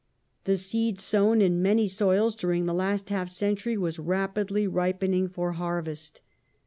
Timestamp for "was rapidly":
3.77-4.65